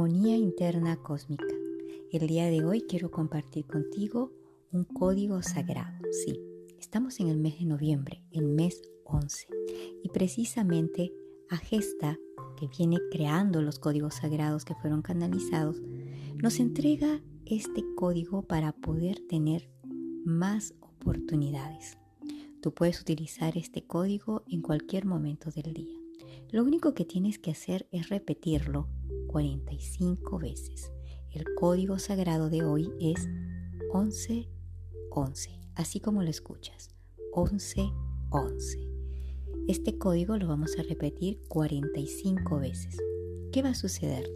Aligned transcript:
Armonía 0.00 0.34
Interna 0.34 0.96
Cósmica. 0.96 1.54
El 2.10 2.26
día 2.26 2.46
de 2.46 2.64
hoy 2.64 2.86
quiero 2.88 3.10
compartir 3.10 3.66
contigo 3.66 4.32
un 4.72 4.84
código 4.84 5.42
sagrado. 5.42 6.02
Sí, 6.10 6.40
estamos 6.78 7.20
en 7.20 7.28
el 7.28 7.36
mes 7.36 7.58
de 7.58 7.66
noviembre, 7.66 8.24
el 8.30 8.46
mes 8.46 8.80
11. 9.04 9.46
Y 10.02 10.08
precisamente 10.08 11.12
Agesta, 11.50 12.18
que 12.56 12.66
viene 12.66 12.96
creando 13.10 13.60
los 13.60 13.78
códigos 13.78 14.14
sagrados 14.14 14.64
que 14.64 14.74
fueron 14.74 15.02
canalizados, 15.02 15.82
nos 16.42 16.60
entrega 16.60 17.20
este 17.44 17.84
código 17.94 18.40
para 18.40 18.72
poder 18.72 19.20
tener 19.28 19.68
más 20.24 20.72
oportunidades. 20.80 21.98
Tú 22.62 22.72
puedes 22.72 23.02
utilizar 23.02 23.58
este 23.58 23.86
código 23.86 24.44
en 24.48 24.62
cualquier 24.62 25.04
momento 25.04 25.50
del 25.50 25.74
día. 25.74 25.98
Lo 26.52 26.64
único 26.64 26.94
que 26.94 27.04
tienes 27.04 27.38
que 27.38 27.50
hacer 27.50 27.86
es 27.92 28.08
repetirlo 28.08 28.88
45 29.30 30.40
veces. 30.40 30.90
El 31.30 31.44
código 31.54 32.00
sagrado 32.00 32.50
de 32.50 32.64
hoy 32.64 32.90
es 32.98 33.28
11 33.92 34.48
11, 35.12 35.50
así 35.76 36.00
como 36.00 36.24
lo 36.24 36.30
escuchas. 36.30 36.90
11 37.32 37.92
11. 38.30 38.78
Este 39.68 39.98
código 39.98 40.36
lo 40.36 40.48
vamos 40.48 40.76
a 40.78 40.82
repetir 40.82 41.40
45 41.46 42.58
veces. 42.58 42.98
¿Qué 43.52 43.62
va 43.62 43.68
a 43.68 43.74
suceder? 43.74 44.28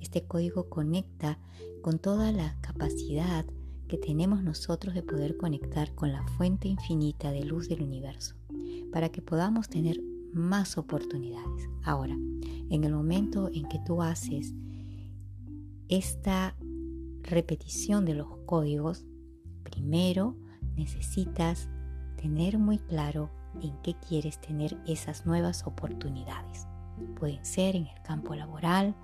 Este 0.00 0.24
código 0.24 0.68
conecta 0.68 1.40
con 1.82 1.98
toda 1.98 2.30
la 2.30 2.56
capacidad 2.60 3.46
que 3.88 3.98
tenemos 3.98 4.44
nosotros 4.44 4.94
de 4.94 5.02
poder 5.02 5.36
conectar 5.36 5.92
con 5.96 6.12
la 6.12 6.24
fuente 6.36 6.68
infinita 6.68 7.32
de 7.32 7.44
luz 7.44 7.68
del 7.68 7.82
universo, 7.82 8.36
para 8.92 9.08
que 9.08 9.22
podamos 9.22 9.68
tener 9.68 10.00
más 10.36 10.78
oportunidades. 10.78 11.68
Ahora, 11.82 12.14
en 12.14 12.84
el 12.84 12.92
momento 12.92 13.50
en 13.52 13.66
que 13.68 13.80
tú 13.84 14.02
haces 14.02 14.54
esta 15.88 16.54
repetición 17.22 18.04
de 18.04 18.14
los 18.14 18.28
códigos, 18.46 19.04
primero 19.64 20.36
necesitas 20.76 21.68
tener 22.20 22.58
muy 22.58 22.78
claro 22.78 23.30
en 23.62 23.72
qué 23.82 23.94
quieres 23.94 24.40
tener 24.40 24.76
esas 24.86 25.26
nuevas 25.26 25.66
oportunidades. 25.66 26.66
Pueden 27.18 27.44
ser 27.44 27.76
en 27.76 27.86
el 27.86 28.02
campo 28.02 28.34
laboral, 28.34 28.94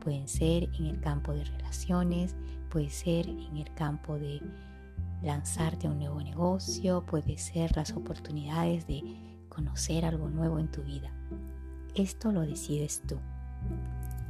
pueden 0.00 0.28
ser 0.28 0.64
en 0.78 0.86
el 0.86 1.00
campo 1.00 1.32
de 1.32 1.44
relaciones, 1.44 2.34
puede 2.70 2.90
ser 2.90 3.28
en 3.28 3.56
el 3.56 3.72
campo 3.74 4.18
de 4.18 4.40
lanzarte 5.22 5.86
a 5.86 5.90
un 5.90 5.98
nuevo 5.98 6.22
negocio, 6.22 7.04
puede 7.06 7.38
ser 7.38 7.74
las 7.76 7.92
oportunidades 7.92 8.86
de 8.86 9.02
conocer 9.56 10.04
algo 10.04 10.28
nuevo 10.28 10.58
en 10.58 10.70
tu 10.70 10.82
vida. 10.82 11.10
Esto 11.94 12.30
lo 12.30 12.42
decides 12.42 13.00
tú. 13.06 13.16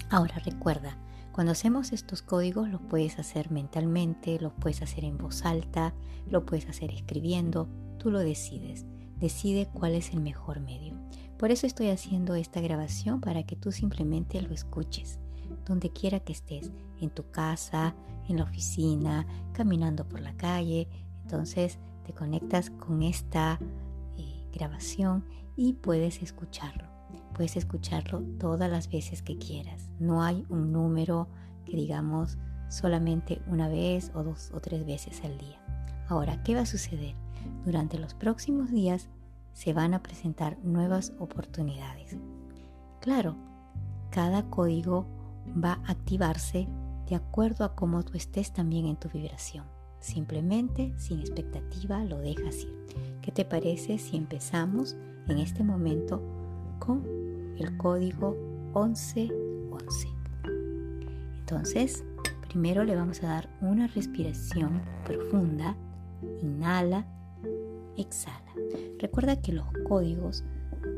Ahora 0.09 0.39
recuerda, 0.45 0.97
cuando 1.33 1.51
hacemos 1.51 1.93
estos 1.93 2.23
códigos 2.23 2.69
los 2.69 2.81
puedes 2.81 3.19
hacer 3.19 3.51
mentalmente, 3.51 4.39
los 4.41 4.53
puedes 4.53 4.83
hacer 4.83 5.03
en 5.03 5.19
voz 5.19 5.45
alta, 5.45 5.95
lo 6.31 6.47
puedes 6.47 6.69
hacer 6.69 6.93
escribiendo, 6.93 7.69
tú 7.99 8.13
lo 8.13 8.21
decides. 8.21 8.87
Decide 9.19 9.67
cuál 9.67 9.97
es 9.97 10.13
el 10.13 10.21
mejor 10.21 10.61
medio. 10.61 10.95
Por 11.37 11.51
eso 11.51 11.67
estoy 11.67 11.89
haciendo 11.89 12.37
esta 12.37 12.61
grabación 12.61 13.21
para 13.21 13.43
que 13.43 13.57
tú 13.57 13.73
simplemente 13.73 14.41
lo 14.41 14.55
escuches, 14.55 15.19
donde 15.67 15.91
quiera 15.91 16.21
que 16.21 16.35
estés, 16.35 16.71
en 17.01 17.11
tu 17.11 17.29
casa, 17.33 17.97
en 18.29 18.37
la 18.37 18.45
oficina, 18.45 19.27
caminando 19.53 20.09
por 20.09 20.21
la 20.21 20.37
calle. 20.37 20.87
Entonces 21.25 21.81
te 22.07 22.13
conectas 22.13 22.71
con 22.71 23.03
esta 23.03 23.59
grabación 24.57 25.25
y 25.57 25.75
puedes 25.75 26.23
escucharlo. 26.23 26.85
Puedes 27.35 27.57
escucharlo 27.57 28.23
todas 28.39 28.71
las 28.71 28.91
veces 28.91 29.23
que 29.23 29.39
quieras. 29.39 29.91
No 29.99 30.23
hay 30.23 30.45
un 30.49 30.73
número 30.73 31.29
que 31.65 31.77
digamos 31.77 32.39
solamente 32.69 33.41
una 33.47 33.69
vez 33.69 34.11
o 34.15 34.23
dos 34.23 34.51
o 34.53 34.61
tres 34.61 34.85
veces 34.85 35.23
al 35.25 35.39
día. 35.39 35.61
Ahora, 36.09 36.43
¿qué 36.43 36.55
va 36.55 36.63
a 36.63 36.67
suceder? 36.67 37.15
Durante 37.65 37.99
los 37.99 38.15
próximos 38.15 38.71
días 38.71 39.09
se 39.53 39.73
van 39.73 39.95
a 39.95 40.03
presentar 40.03 40.59
nuevas 40.63 41.13
oportunidades. 41.19 42.17
Claro, 43.01 43.37
cada 44.11 44.49
código 44.51 45.07
va 45.63 45.81
a 45.85 45.93
activarse 45.93 46.69
de 47.09 47.17
acuerdo 47.17 47.65
a 47.65 47.75
cómo 47.75 48.05
tú 48.05 48.17
estés 48.17 48.53
también 48.53 48.87
en 48.87 48.97
tu 48.97 49.09
vibración. 49.09 49.65
Simplemente, 50.01 50.93
sin 50.99 51.21
expectativa, 51.21 52.05
lo 52.05 52.19
dejas 52.19 52.65
ir. 52.65 52.87
¿Qué 53.27 53.33
te 53.33 53.45
parece 53.45 53.99
si 53.99 54.17
empezamos 54.17 54.97
en 55.27 55.39
este 55.39 55.65
momento 55.65 56.23
con 56.79 57.03
el 57.59 57.77
código 57.77 58.37
1111? 58.73 60.09
Entonces, 61.41 62.05
primero 62.43 62.85
le 62.85 62.95
vamos 62.95 63.25
a 63.25 63.27
dar 63.27 63.51
una 63.61 63.89
respiración 63.89 64.81
profunda. 65.05 65.77
Inhala, 66.41 67.05
exhala. 67.97 68.55
Recuerda 69.01 69.43
que 69.43 69.53
los 69.53 69.67
códigos 69.89 70.45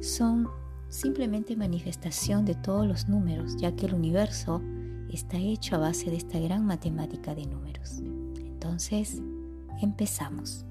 son 0.02 0.48
simplemente 0.90 1.56
manifestación 1.56 2.44
de 2.44 2.56
todos 2.56 2.86
los 2.86 3.08
números, 3.08 3.56
ya 3.56 3.74
que 3.74 3.86
el 3.86 3.94
universo 3.94 4.60
está 5.08 5.38
hecho 5.38 5.76
a 5.76 5.78
base 5.78 6.10
de 6.10 6.18
esta 6.18 6.38
gran 6.38 6.66
matemática 6.66 7.34
de 7.34 7.46
números. 7.46 8.02
Entonces, 8.36 9.22
empezamos. 9.80 10.66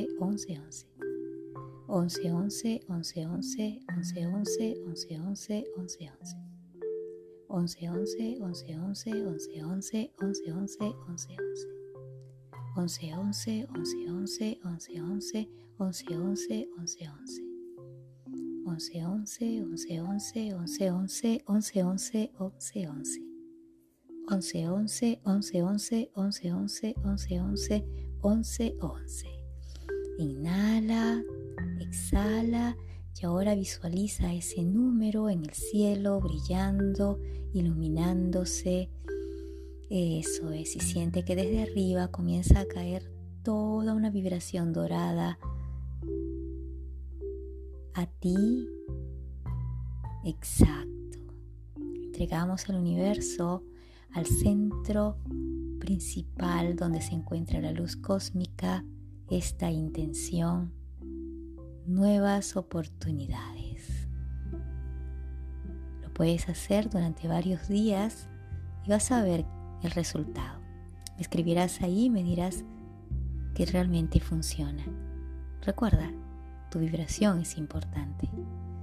11 1.88 2.20
11 2.48 2.84
11 2.88 2.88
11 2.88 3.80
11 3.88 4.76
11 4.86 5.64
11 5.66 5.66
11 5.76 6.47
11 7.50 7.82
11 7.82 8.38
11 8.38 8.68
11 8.68 9.10
11 9.14 9.50
11 9.56 10.10
11 10.18 10.76
11 10.76 10.94
11 12.76 13.08
11 13.36 13.66
11 13.66 14.58
11 14.64 14.88
11 14.94 14.98
11 14.98 15.46
11 15.78 16.08
11 16.08 16.68
11 16.76 16.98
11 17.08 17.48
11, 18.64 18.92
11, 19.00 19.56
11, 19.56 19.96
11, 19.96 20.46
11, 20.46 20.86
11, 20.86 21.42
11, 21.48 21.72
11, 21.78 22.30
11, 22.38 22.84
11. 22.84 23.22
11, 24.28 24.66
11, 24.68 25.20
11, 25.24 25.54
11, 25.64 26.08
11, 26.14 26.44
11, 26.54 26.94
11, 27.02 27.34
11, 27.34 27.84
11, 28.22 28.74
11. 28.80 29.38
Inhala, 30.18 31.22
exhala 31.80 32.76
y 33.20 33.26
ahora 33.26 33.54
visualiza 33.54 34.32
ese 34.32 34.64
número 34.64 35.28
en 35.28 35.44
el 35.44 35.52
cielo 35.52 36.20
brillando, 36.20 37.18
iluminándose. 37.52 38.90
Eso 39.90 40.50
es, 40.52 40.76
y 40.76 40.80
siente 40.80 41.24
que 41.24 41.34
desde 41.34 41.62
arriba 41.62 42.08
comienza 42.08 42.60
a 42.60 42.66
caer 42.66 43.10
toda 43.42 43.94
una 43.94 44.10
vibración 44.10 44.72
dorada 44.72 45.38
a 47.94 48.06
ti. 48.06 48.68
Exacto. 50.24 51.18
Entregamos 51.76 52.68
al 52.68 52.76
universo, 52.76 53.64
al 54.12 54.26
centro 54.26 55.16
principal 55.80 56.76
donde 56.76 57.00
se 57.00 57.14
encuentra 57.14 57.60
la 57.60 57.72
luz 57.72 57.96
cósmica, 57.96 58.84
esta 59.30 59.70
intención, 59.70 60.72
nuevas 61.88 62.56
oportunidades. 62.56 64.06
Lo 66.02 66.12
puedes 66.12 66.48
hacer 66.48 66.90
durante 66.90 67.26
varios 67.26 67.66
días 67.66 68.28
y 68.84 68.90
vas 68.90 69.10
a 69.10 69.22
ver 69.22 69.46
el 69.82 69.90
resultado. 69.92 70.60
Me 71.16 71.22
escribirás 71.22 71.80
ahí 71.80 72.04
y 72.04 72.10
me 72.10 72.22
dirás 72.22 72.64
que 73.54 73.64
realmente 73.64 74.20
funciona. 74.20 74.84
Recuerda, 75.62 76.12
tu 76.70 76.78
vibración 76.78 77.40
es 77.40 77.56
importante. 77.56 78.28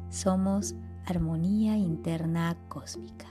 Somos 0.09 0.75
armonía 1.05 1.77
interna 1.77 2.57
cósmica. 2.67 3.27